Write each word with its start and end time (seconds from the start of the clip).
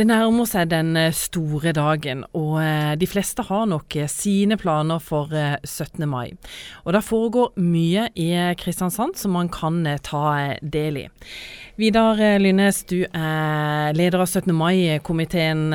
Det 0.00 0.06
nærmer 0.08 0.46
seg 0.48 0.70
den 0.70 0.94
eh, 0.96 1.10
store 1.12 1.74
dagen, 1.76 2.22
og 2.32 2.54
eh, 2.62 2.94
de 2.96 3.04
fleste 3.04 3.44
har 3.44 3.66
nok 3.68 3.92
eh, 4.00 4.08
sine 4.08 4.56
planer 4.56 4.96
for 5.04 5.28
17. 5.28 6.06
mai. 6.08 6.30
Og 6.86 6.94
det 6.96 7.02
foregår 7.04 7.50
mye 7.60 8.06
i 8.16 8.30
Kristiansand 8.56 9.18
som 9.20 9.36
man 9.36 9.50
kan 9.52 9.84
ta 10.00 10.22
del 10.62 11.02
i. 11.02 11.04
Vidar 11.76 12.16
Lynnes, 12.40 12.80
du 12.88 13.02
er 13.12 13.92
leder 13.92 14.24
av 14.24 14.30
17. 14.30 14.48
mai-komiteen, 14.56 15.66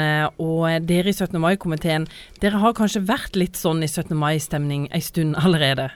og 0.42 0.90
dere 0.90 1.14
i 1.14 1.14
17. 1.14 1.38
mai-komiteen, 1.44 2.10
dere 2.42 2.64
har 2.66 2.74
kanskje 2.74 3.06
vært 3.06 3.38
litt 3.38 3.62
sånn 3.62 3.86
i 3.86 3.92
17. 3.92 4.18
mai-stemning 4.18 4.88
en 4.90 5.06
stund 5.06 5.38
allerede? 5.38 5.92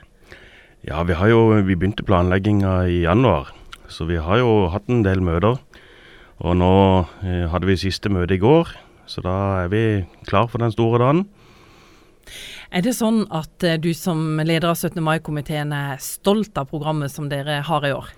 Ja, 0.86 1.02
vi 1.02 1.18
jo 1.34 1.48
vi 1.66 1.74
begynte 1.74 2.06
planlegginga 2.06 2.84
i 2.86 3.02
januar, 3.08 3.50
så 3.90 4.06
vi 4.06 4.22
har 4.22 4.38
jo 4.38 4.68
hatt 4.70 4.86
en 4.86 5.02
del 5.02 5.18
møter. 5.18 5.58
Og 6.40 6.56
nå 6.56 6.74
eh, 7.26 7.44
hadde 7.52 7.68
vi 7.68 7.76
siste 7.80 8.12
møte 8.12 8.36
i 8.36 8.40
går, 8.40 8.72
så 9.10 9.22
da 9.24 9.36
er 9.64 9.68
vi 9.72 9.82
klar 10.28 10.48
for 10.48 10.62
den 10.62 10.72
store 10.72 11.02
dagen. 11.02 11.26
Er 12.70 12.84
det 12.86 12.94
sånn 12.96 13.24
at 13.34 13.66
eh, 13.66 13.80
du 13.82 13.90
som 13.96 14.40
leder 14.40 14.70
av 14.70 14.78
17. 14.78 15.02
mai-komiteen 15.04 15.74
er 15.76 16.00
stolt 16.00 16.56
av 16.56 16.70
programmet 16.70 17.12
som 17.12 17.28
dere 17.28 17.60
har 17.66 17.86
i 17.86 17.92
år? 17.92 18.12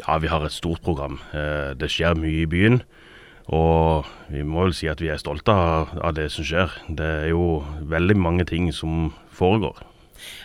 Ja, 0.00 0.16
vi 0.22 0.30
har 0.32 0.44
et 0.46 0.54
stort 0.54 0.80
program. 0.86 1.20
Eh, 1.36 1.74
det 1.76 1.90
skjer 1.92 2.16
mye 2.18 2.44
i 2.44 2.48
byen. 2.48 2.80
Og 3.52 4.06
vi 4.30 4.44
må 4.46 4.68
vel 4.68 4.76
si 4.76 4.88
at 4.88 5.02
vi 5.02 5.10
er 5.12 5.20
stolte 5.20 5.52
av, 5.52 5.96
av 5.98 6.14
det 6.16 6.28
som 6.32 6.46
skjer. 6.46 6.72
Det 6.88 7.08
er 7.24 7.32
jo 7.34 7.60
veldig 7.90 8.16
mange 8.16 8.46
ting 8.48 8.70
som 8.72 9.10
foregår. 9.34 9.82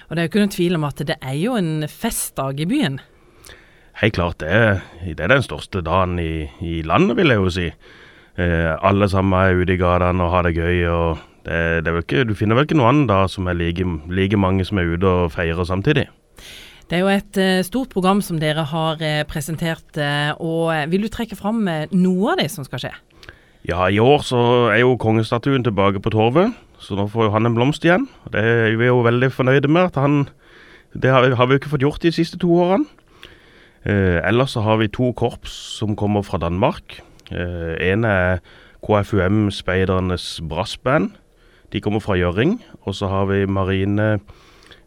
Og 0.09 0.15
det 0.15 0.19
er 0.19 0.25
jo 0.25 0.31
ikke 0.31 0.43
noen 0.43 0.55
tvil 0.57 0.79
om 0.79 0.87
at 0.87 1.05
det 1.07 1.17
er 1.21 1.37
jo 1.37 1.55
en 1.59 1.85
festdag 1.91 2.59
i 2.63 2.67
byen? 2.67 2.99
Helt 3.97 4.13
klart, 4.13 4.37
det 4.43 4.81
det 5.17 5.23
er 5.25 5.31
den 5.31 5.41
største 5.41 5.81
dagen 5.81 6.19
i, 6.21 6.45
i, 6.61 6.81
landet, 6.85 7.17
vil 7.17 7.33
jeg 7.33 7.41
jo 7.41 7.49
si. 7.49 7.71
Eh, 8.37 8.73
alle 8.85 9.07
sammen 9.09 9.33
er 9.33 9.57
ute 9.57 9.73
i 9.73 9.79
gatene 9.81 10.21
og 10.21 10.35
har 10.35 10.45
det 10.45 10.53
gøy. 10.53 10.85
og 10.85 11.17
det, 11.45 11.85
det 11.85 11.95
ikke, 12.03 12.27
Du 12.29 12.35
finner 12.35 12.55
vel 12.55 12.67
ikke 12.67 12.77
noen 12.77 12.89
annen 12.89 13.07
dag 13.09 13.29
som 13.29 13.47
er 13.47 13.57
like, 13.57 13.83
like, 14.09 14.37
mange 14.37 14.65
som 14.65 14.77
er 14.77 14.93
ute 14.93 15.07
og 15.07 15.31
feirer 15.31 15.65
samtidig. 15.65 16.05
Det 16.87 16.99
er 16.99 17.01
jo 17.01 17.09
et 17.09 17.37
uh, 17.41 17.65
stort 17.65 17.89
program 17.89 18.21
som 18.21 18.37
dere 18.39 18.63
har 18.63 19.01
uh, 19.01 19.23
presentert. 19.27 19.89
Uh, 19.97 20.37
og 20.37 20.91
Vil 20.91 21.01
du 21.01 21.09
trekke 21.09 21.35
fram 21.35 21.65
noe 21.91 22.31
av 22.31 22.37
det 22.37 22.51
som 22.53 22.63
skal 22.67 22.83
skje? 22.83 22.93
Ja, 23.67 23.89
i 23.89 23.97
år 23.99 24.21
så 24.23 24.69
er 24.71 24.83
jo 24.85 24.93
kongestatuen 25.01 25.65
tilbake 25.65 25.99
på 25.99 26.13
Torvet. 26.13 26.53
Så 26.79 26.93
nå 26.95 27.07
får 27.09 27.27
jo 27.27 27.33
han 27.33 27.49
en 27.49 27.57
blomst 27.57 27.83
igjen. 27.83 28.05
Det 28.29 28.45
er 28.45 28.77
vi 28.77 28.87
jo 28.87 29.01
veldig 29.01 29.33
fornøyde 29.33 29.67
med. 29.67 29.89
at 29.89 29.95
han, 29.97 30.29
Det 30.93 31.09
har, 31.09 31.25
har 31.33 31.47
vi 31.47 31.57
jo 31.57 31.63
ikke 31.63 31.73
fått 31.73 31.81
gjort 31.81 32.05
de 32.05 32.13
siste 32.13 32.37
to 32.37 32.53
årene. 32.53 32.85
Eh, 33.85 34.19
ellers 34.27 34.55
så 34.55 34.61
har 34.65 34.77
vi 34.81 34.87
to 34.87 35.11
korps 35.13 35.53
som 35.77 35.95
kommer 35.95 36.25
fra 36.25 36.39
Danmark. 36.41 36.99
Eh, 37.31 37.91
en 37.91 38.03
er 38.03 38.39
KFUM-speidernes 38.83 40.41
brassband. 40.49 41.11
De 41.73 41.81
kommer 41.81 41.99
fra 41.99 42.15
Gjøring. 42.15 42.61
Og 42.81 42.95
så 42.95 43.07
har 43.07 43.25
vi 43.25 43.45
Marine 43.45 44.19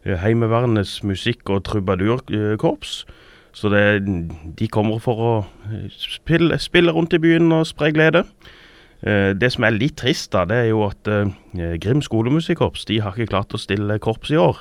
eh, 0.05 0.17
Heimevernets 0.17 1.03
musikk- 1.03 1.49
og 1.49 1.63
trubadurkorps. 1.63 3.05
Så 3.53 3.69
det, 3.69 4.05
de 4.59 4.67
kommer 4.67 4.99
for 4.99 5.21
å 5.21 5.33
eh, 5.69 5.87
spille, 5.91 6.59
spille, 6.59 6.91
rundt 6.91 7.13
i 7.13 7.21
byen 7.21 7.51
og 7.51 7.67
spre 7.67 7.91
glede. 7.91 8.25
Det 9.01 9.47
som 9.49 9.63
er 9.65 9.73
litt 9.73 9.95
trist, 9.97 10.27
da, 10.29 10.43
det 10.45 10.57
er 10.59 10.67
jo 10.69 10.83
at 10.85 11.07
Grim 11.81 12.03
skolemusikkorps 12.05 12.83
de 12.85 12.99
har 13.01 13.15
ikke 13.17 13.31
klart 13.31 13.55
å 13.57 13.57
stille 13.57 13.95
korps 13.97 14.29
i 14.29 14.37
år. 14.37 14.59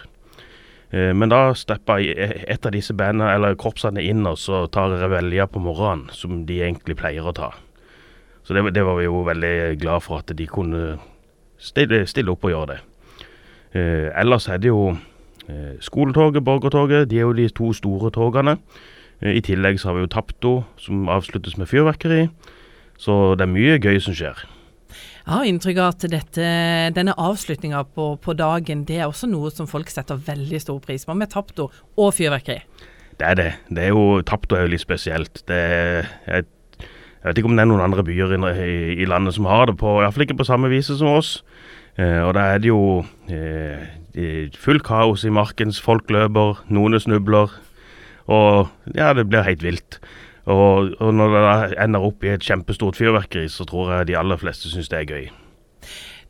Eh, 0.91 1.12
men 1.14 1.30
da 1.30 1.55
steppa 1.55 2.00
et 2.02 2.66
av 2.66 2.74
disse 2.74 2.94
bandene, 2.96 3.33
eller 3.34 3.58
korpsene 3.58 4.02
inn 4.02 4.27
og 4.27 4.38
så 4.42 4.64
tar 4.72 4.97
revelja 5.00 5.47
på 5.50 5.62
morgenen, 5.62 6.08
som 6.12 6.44
de 6.47 6.60
egentlig 6.64 6.98
pleier 6.98 7.27
å 7.27 7.34
ta. 7.36 7.52
Så 8.42 8.56
det, 8.56 8.64
det, 8.74 8.84
var 8.84 8.98
vi 8.98 9.06
jo 9.06 9.22
veldig 9.27 9.56
glad 9.78 10.02
for 10.02 10.22
at 10.22 10.32
de 10.34 10.47
kunne 10.50 10.98
stille, 11.60 12.02
stille 12.10 12.32
opp 12.32 12.47
og 12.48 12.55
gjøre 12.55 12.72
det. 12.72 12.80
Eh, 13.70 14.08
ellers 14.19 14.48
er 14.50 14.58
det 14.58 14.72
jo 14.72 14.97
eh, 15.47 15.77
skoletoget, 15.80 16.42
borgertoget. 16.44 17.10
De 17.10 17.20
er 17.20 17.28
jo 17.28 17.36
de 17.36 17.48
to 17.54 17.72
store 17.76 18.10
togene. 18.10 18.56
Eh, 19.20 19.36
I 19.38 19.44
tillegg 19.47 19.78
så 19.78 19.91
har 19.91 19.98
vi 19.98 20.06
jo 20.06 20.10
Tapto, 20.10 20.54
som 20.81 21.09
avsluttes 21.09 21.59
med 21.60 21.70
fyrverkeri. 21.70 22.25
Så 22.98 23.36
det 23.38 23.47
er 23.47 23.54
mye 23.54 23.78
gøy 23.78 24.00
som 24.03 24.16
skjer. 24.16 24.42
Jeg 25.30 25.38
har 25.38 25.46
inntrykk 25.46 25.76
av 25.78 25.92
at 25.92 26.04
dette, 26.10 26.46
denne 26.96 27.12
avslutninga 27.14 27.84
på, 27.94 28.16
på, 28.18 28.32
dagen, 28.34 28.80
det 28.82 28.96
er 28.98 29.04
også 29.06 29.28
noe 29.30 29.52
som 29.54 29.68
folk 29.70 29.86
setter 29.92 30.18
veldig 30.26 30.58
stor 30.58 30.80
pris 30.82 31.06
på, 31.06 31.14
med 31.14 31.30
Tapto 31.30 31.68
og 31.70 32.08
fyrverkeri. 32.16 32.64
Det 33.20 33.28
er 33.28 33.38
det. 33.38 33.52
det 33.70 33.84
er 33.84 33.92
jo, 33.94 34.24
Tapto 34.26 34.58
er 34.58 34.64
jo 34.64 34.72
litt 34.72 34.82
spesielt. 34.82 35.44
Det 35.46 35.60
er, 35.76 36.10
jeg, 36.26 36.48
jeg, 36.80 37.28
vet 37.28 37.38
ikke 37.38 37.52
om 37.52 37.54
det 37.54 37.62
er 37.62 37.70
noen 37.70 37.84
andre 37.84 38.02
byer 38.08 38.34
i, 38.34 38.41
i, 38.50 38.74
i 39.04 39.06
landet 39.06 39.38
som 39.38 39.46
har 39.46 39.70
det 39.70 39.76
på, 39.78 40.00
iallfall 40.00 40.26
ikke 40.26 40.41
på 40.41 40.48
samme 40.50 40.72
vis 40.72 40.91
som 40.91 41.12
oss. 41.12 41.36
Eh, 41.94 42.18
og 42.26 42.34
da 42.34 42.48
er 42.50 42.64
det 42.64 42.72
jo 42.72 42.82
eh, 43.30 44.50
fullt 44.58 44.82
kaos 44.91 45.22
i 45.22 45.30
markens. 45.30 45.78
Folk 45.78 46.10
løper, 46.10 46.58
noen 46.74 46.98
snubler. 46.98 47.54
Og 48.26 48.66
ja, 48.98 49.14
det 49.14 49.28
blir 49.30 49.47
helt 49.47 49.62
vilt. 49.62 50.02
Og, 50.49 50.95
og, 51.01 51.11
når 51.15 51.37
det 51.37 51.77
ender 51.83 52.06
opp 52.06 52.25
i 52.25 52.33
et 52.33 52.45
kjempestort 52.45 52.97
fyrverkeri, 52.97 53.49
så 53.53 53.67
tror 53.69 53.93
jeg 53.95 54.11
de 54.11 54.19
aller 54.19 54.41
fleste 54.41 54.73
syns 54.73 54.89
det 54.93 55.03
er 55.03 55.11
gøy. 55.11 55.28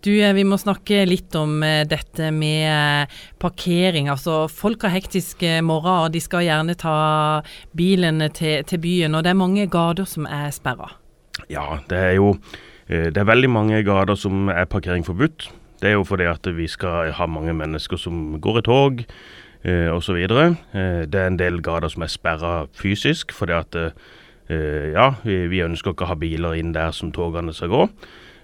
Du, 0.01 0.11
eh, 0.17 0.33
Vi 0.33 0.45
må 0.49 0.57
snakke 0.57 1.05
litt 1.05 1.35
om 1.37 1.63
eh, 1.63 1.85
dette 1.89 2.31
med 2.33 2.65
eh, 2.71 3.21
parkering. 3.39 4.09
Altså, 4.09 4.47
Folk 4.49 4.87
har 4.87 4.95
hektiske 4.95 5.61
morgener, 5.67 6.09
de 6.13 6.23
skal 6.25 6.47
gjerne 6.47 6.77
ta 6.81 7.43
bilen 7.77 8.25
til, 8.33 8.65
til, 8.65 8.81
byen. 8.81 9.15
Og 9.15 9.25
det 9.25 9.35
er 9.35 9.43
mange 9.43 9.69
gater 9.71 10.09
som 10.09 10.27
er 10.27 10.49
sperra. 10.57 10.95
Ja, 11.53 11.79
det 11.89 11.99
er 11.99 12.19
jo 12.19 12.35
det 12.91 13.21
er 13.21 13.27
veldig 13.29 13.47
mange 13.47 13.85
gater 13.87 14.17
som 14.19 14.49
er 14.51 14.65
parkering 14.67 15.05
forbudt. 15.07 15.45
Det 15.79 15.93
er 15.93 15.95
jo 15.95 16.03
fordi 16.03 16.25
at 16.27 16.49
vi 16.57 16.65
skal 16.67 17.13
ha 17.15 17.27
mange 17.31 17.55
mennesker 17.55 18.01
som 18.03 18.41
går 18.43 18.59
i 18.59 18.63
tog 18.67 19.05
eh, 19.65 19.89
osv. 19.93 20.17
Eh, 20.17 21.05
det 21.07 21.21
er 21.21 21.29
en 21.29 21.39
del 21.41 21.61
gater 21.65 21.93
som 21.93 22.05
er 22.07 22.13
sperra 22.13 22.55
fysisk, 22.77 23.35
fordi 23.37 23.57
at 23.57 23.79
eh, 23.81 24.91
ja, 24.95 25.13
vi, 25.25 25.47
vi, 25.53 25.63
ønsker 25.65 25.95
ikke 25.95 26.09
å 26.09 26.13
ha 26.13 26.19
biler 26.19 26.59
inn 26.59 26.75
der 26.77 26.95
som 26.97 27.13
togene 27.15 27.55
skal 27.57 27.73
gå. 27.73 27.87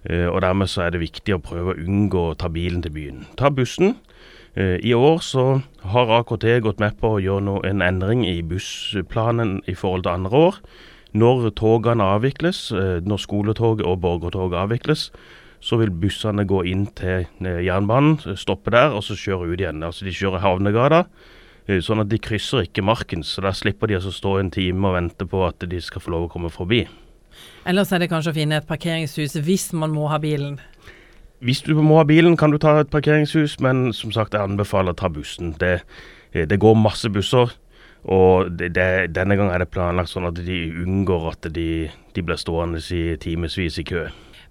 Eh, 0.07 0.27
og 0.31 0.43
Dermed 0.45 0.71
så 0.71 0.87
er 0.87 0.95
det 0.95 1.03
viktig 1.03 1.37
å 1.37 1.43
prøve 1.43 1.75
å 1.75 1.81
unngå 1.83 2.29
å 2.31 2.37
ta 2.39 2.51
bilen 2.53 2.85
til 2.85 2.95
byen. 2.95 3.25
Ta 3.39 3.51
bussen. 3.51 3.97
Eh, 4.57 4.79
I 4.81 4.95
år 4.95 5.21
så 5.21 5.47
har 5.93 6.13
AKT 6.21 6.47
gått 6.65 6.81
med 6.81 6.97
på 7.01 7.17
å 7.17 7.23
gjøre 7.23 7.45
no, 7.45 7.57
en 7.67 7.83
endring 7.85 8.25
i 8.25 8.41
bussplanen 8.43 9.61
i 9.69 9.75
forhold 9.75 10.07
til 10.07 10.15
andre 10.15 10.45
år. 10.51 10.61
Når 11.17 11.51
togene 11.57 12.05
avvikles, 12.17 12.71
eh, 12.73 13.01
når 13.05 13.21
skoletoget 13.25 13.87
og 13.87 14.01
borgertoget 14.01 14.63
avvikles, 14.65 15.11
så 15.61 15.79
vil 15.81 15.91
bussene 15.91 16.45
gå 16.49 16.63
inn 16.71 16.87
til 16.99 17.27
eh, 17.45 17.63
jernbanen, 17.67 18.19
stoppe 18.39 18.73
der 18.75 18.95
og 18.95 19.05
så 19.07 19.17
kjøre 19.19 19.51
ut 19.51 19.61
igjen. 19.61 19.83
Altså 19.87 20.07
De 20.07 20.15
kjører 20.15 20.45
Havnegata, 20.45 21.05
eh, 21.67 21.81
sånn 21.85 22.05
at 22.05 22.11
de 22.13 22.21
krysser 22.23 22.67
ikke 22.67 22.85
marken. 22.87 23.25
Så 23.27 23.45
da 23.45 23.55
slipper 23.57 23.91
de 23.91 23.99
altså 23.99 24.15
stå 24.15 24.39
en 24.41 24.53
time 24.55 24.91
og 24.91 24.97
vente 24.99 25.29
på 25.29 25.43
at 25.47 25.67
de 25.67 25.83
skal 25.83 26.05
få 26.05 26.15
lov 26.15 26.29
å 26.29 26.33
komme 26.33 26.53
forbi. 26.53 26.85
Ellers 27.69 27.93
er 27.93 28.01
det 28.01 28.11
kanskje 28.13 28.33
å 28.33 28.39
finne 28.39 28.61
et 28.61 28.69
parkeringshus 28.69 29.37
hvis 29.45 29.73
man 29.77 29.93
må 29.93 30.07
ha 30.13 30.21
bilen? 30.23 30.61
Hvis 31.45 31.61
du 31.67 31.75
må 31.77 31.99
ha 31.99 32.07
bilen, 32.09 32.37
kan 32.41 32.53
du 32.53 32.57
ta 32.59 32.79
et 32.81 32.93
parkeringshus, 32.93 33.59
men 33.61 33.91
som 33.93 34.13
sagt, 34.15 34.33
jeg 34.33 34.41
anbefaler 34.41 34.95
å 34.95 34.99
ta 34.99 35.11
bussen. 35.13 35.53
Det, 35.61 35.81
eh, 36.33 36.47
det 36.49 36.61
går 36.63 36.79
masse 36.81 37.11
busser. 37.13 37.53
Og 38.07 38.53
det, 38.55 38.71
det, 38.77 39.11
denne 39.17 39.35
gang 39.35 39.51
er 39.51 39.65
det 39.65 39.73
planlagt 39.75 40.13
sånn 40.13 40.29
at 40.29 40.39
de 40.39 40.61
unngår 40.85 41.33
at 41.33 41.49
de, 41.53 41.89
de 42.15 42.23
blir 42.23 42.39
stående 42.39 42.79
i 42.95 43.17
timevis 43.19 43.81
i 43.83 43.85
kø. 43.87 44.07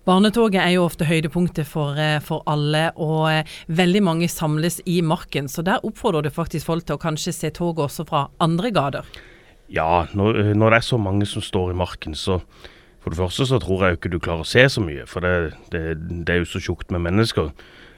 Barnetoget 0.05 0.59
er 0.61 0.75
jo 0.75 0.83
ofte 0.85 1.07
høydepunktet 1.09 1.65
for, 1.65 1.97
eh, 1.97 2.19
for, 2.21 2.43
alle, 2.45 2.91
og 3.01 3.25
eh, 3.31 3.53
veldig 3.73 4.03
mange 4.05 4.27
samles 4.29 4.77
i 4.85 4.99
marken. 5.01 5.47
Så 5.49 5.63
der 5.65 5.81
oppfordrer 5.81 6.21
du 6.21 6.29
faktisk 6.29 6.67
folk 6.67 6.85
til 6.85 6.99
å 6.99 7.01
kanskje 7.01 7.33
se 7.33 7.49
toget 7.49 7.87
også 7.87 8.05
fra 8.05 8.27
andre 8.39 8.69
gater? 8.69 9.07
Ja, 9.73 10.05
når, 10.13 10.37
eh, 10.43 10.51
når, 10.53 10.69
det 10.69 10.77
er 10.77 10.85
så 10.91 10.99
mange 11.01 11.25
som 11.25 11.41
står 11.41 11.71
i 11.73 11.77
marken, 11.79 12.13
så 12.13 12.37
for 13.01 13.09
det 13.09 13.17
første 13.17 13.47
så 13.49 13.57
tror 13.61 13.81
jeg 13.81 13.97
ikke 13.97 14.11
du 14.13 14.19
klarer 14.19 14.45
å 14.45 14.49
se 14.49 14.67
så 14.69 14.83
mye. 14.83 15.07
For 15.09 15.25
det, 15.25 15.55
det, 15.73 15.81
det 15.97 16.35
er 16.35 16.43
jo 16.43 16.51
så 16.53 16.61
tjukt 16.61 16.93
med 16.93 17.01
mennesker. 17.05 17.49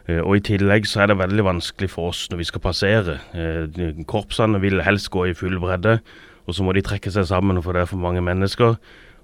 Og 0.07 0.37
i 0.37 0.43
tillegg 0.43 0.85
så 0.87 1.01
er 1.03 1.09
det 1.11 1.17
veldig 1.19 1.43
vanskelig 1.43 1.89
for 1.91 2.13
oss 2.13 2.29
når 2.31 2.39
vi 2.39 2.45
skal 2.47 2.63
passere. 2.63 3.17
Korpsene 4.07 4.61
vil 4.63 4.79
helst 4.79 5.09
gå 5.11 5.25
i 5.27 5.33
full 5.35 5.59
bredde, 5.59 5.97
og 6.47 6.55
så 6.55 6.63
må 6.63 6.71
de 6.71 6.83
trekke 6.87 7.11
seg 7.11 7.27
sammen 7.27 7.59
for 7.59 7.75
det 7.75 7.83
er 7.83 7.89
for 7.91 7.99
mange 7.99 8.23
mennesker. 8.23 8.77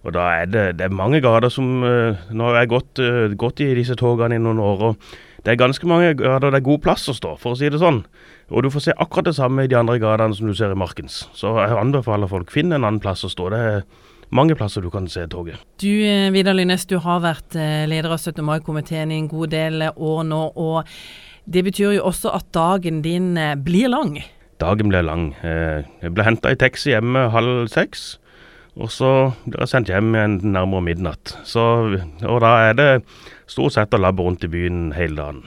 Og 0.04 0.12
da 0.16 0.26
er 0.42 0.50
det, 0.52 0.64
det 0.80 0.88
er 0.88 0.96
mange 0.96 1.22
gater 1.24 1.52
som 1.52 1.84
uh, 1.84 2.20
Nå 2.32 2.50
har 2.50 2.64
jeg 2.64 2.74
gått, 2.74 3.00
uh, 3.00 3.32
gått, 3.40 3.64
i 3.64 3.76
disse 3.78 3.96
togene 4.00 4.38
i 4.38 4.42
noen 4.42 4.60
år, 4.64 4.90
og 4.90 5.44
det 5.44 5.54
er 5.54 5.60
ganske 5.60 5.88
mange 5.88 6.14
gater 6.20 6.52
det 6.52 6.60
er 6.60 6.66
god 6.66 6.84
plass 6.84 7.08
å 7.12 7.16
stå, 7.16 7.34
for 7.40 7.56
å 7.56 7.60
si 7.60 7.72
det 7.72 7.82
sånn. 7.82 8.04
Og 8.52 8.64
du 8.64 8.70
får 8.72 8.86
se 8.86 8.96
akkurat 8.96 9.28
det 9.28 9.36
samme 9.36 9.66
i 9.66 9.72
de 9.72 9.76
andre 9.80 9.98
gatene 10.00 10.36
som 10.36 10.48
du 10.48 10.56
ser 10.56 10.72
i 10.72 10.80
Markens. 10.80 11.26
Så 11.36 11.52
jeg 11.58 11.76
anbefaler 11.80 12.32
folk 12.32 12.52
finn 12.54 12.72
en 12.72 12.84
annen 12.84 13.02
plass 13.04 13.26
å 13.28 13.32
stå. 13.32 13.50
Det 13.52 13.60
er 13.60 13.84
mange 14.36 14.56
plasser 14.60 14.84
du 14.84 14.88
kan 14.94 15.10
se 15.12 15.26
toget. 15.32 15.60
Du 15.84 15.90
eh, 15.90 16.30
Vidar 16.32 16.56
Lynes, 16.56 16.88
du 16.88 16.96
har 17.04 17.20
vært 17.26 17.58
leder 17.92 18.16
av 18.16 18.24
17. 18.24 18.40
mai-komiteen 18.48 19.12
i 19.12 19.20
en 19.20 19.28
god 19.32 19.52
del 19.52 19.88
år 19.92 20.24
nå. 20.30 20.42
og 20.56 20.88
det 21.44 21.66
betyr 21.68 21.98
jo 21.98 22.08
også 22.08 22.32
at 22.38 22.48
dagen 22.56 23.02
din 23.04 23.36
blir 23.68 23.92
lang? 23.92 24.16
Dagen 24.64 24.88
blir 24.88 25.04
lang. 25.04 25.34
Jeg 25.44 26.14
ble 26.16 26.24
henta 26.24 26.54
i 26.54 26.60
taxi 26.60 26.94
hjemme 26.94 27.28
halv 27.36 27.68
seks. 27.74 28.14
Og 28.74 28.90
så 28.90 29.10
blir 29.46 29.62
jeg 29.62 29.70
sendt 29.70 29.92
hjem 29.92 30.16
igjen 30.16 30.40
nærmere 30.56 30.86
midnatt. 30.88 31.36
Så, 31.46 31.64
og 32.26 32.40
da 32.42 32.54
er 32.70 32.78
det 32.80 32.90
stort 33.50 33.76
sett 33.76 33.94
å 33.94 34.02
labbe 34.02 34.26
rundt 34.26 34.46
i 34.46 34.50
byen 34.50 34.88
hele 34.98 35.20
dagen. 35.20 35.44